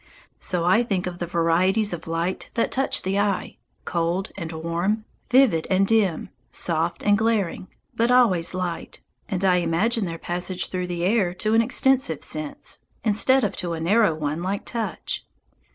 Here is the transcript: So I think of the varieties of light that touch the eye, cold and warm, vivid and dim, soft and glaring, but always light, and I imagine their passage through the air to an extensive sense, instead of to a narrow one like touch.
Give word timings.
So 0.39 0.65
I 0.65 0.81
think 0.81 1.05
of 1.05 1.19
the 1.19 1.27
varieties 1.27 1.93
of 1.93 2.07
light 2.07 2.49
that 2.55 2.71
touch 2.71 3.03
the 3.03 3.19
eye, 3.19 3.57
cold 3.85 4.31
and 4.35 4.51
warm, 4.51 5.05
vivid 5.29 5.67
and 5.69 5.85
dim, 5.85 6.29
soft 6.49 7.03
and 7.03 7.15
glaring, 7.15 7.67
but 7.93 8.09
always 8.09 8.55
light, 8.55 8.99
and 9.29 9.45
I 9.45 9.57
imagine 9.57 10.05
their 10.05 10.17
passage 10.17 10.69
through 10.69 10.87
the 10.87 11.03
air 11.03 11.35
to 11.35 11.53
an 11.53 11.61
extensive 11.61 12.23
sense, 12.23 12.79
instead 13.03 13.43
of 13.43 13.55
to 13.57 13.73
a 13.73 13.79
narrow 13.79 14.15
one 14.15 14.41
like 14.41 14.65
touch. 14.65 15.23